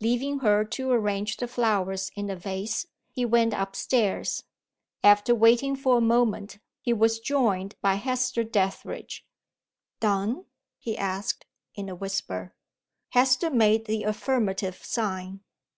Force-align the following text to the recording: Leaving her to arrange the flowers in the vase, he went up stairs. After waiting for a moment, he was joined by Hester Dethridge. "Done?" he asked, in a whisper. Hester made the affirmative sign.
Leaving 0.00 0.38
her 0.38 0.64
to 0.64 0.90
arrange 0.90 1.36
the 1.36 1.46
flowers 1.46 2.10
in 2.16 2.28
the 2.28 2.34
vase, 2.34 2.86
he 3.12 3.26
went 3.26 3.52
up 3.52 3.76
stairs. 3.76 4.42
After 5.04 5.34
waiting 5.34 5.76
for 5.76 5.98
a 5.98 6.00
moment, 6.00 6.56
he 6.80 6.94
was 6.94 7.20
joined 7.20 7.74
by 7.82 7.96
Hester 7.96 8.42
Dethridge. 8.42 9.26
"Done?" 10.00 10.46
he 10.78 10.96
asked, 10.96 11.44
in 11.74 11.90
a 11.90 11.94
whisper. 11.94 12.54
Hester 13.10 13.50
made 13.50 13.84
the 13.84 14.04
affirmative 14.04 14.82
sign. 14.82 15.40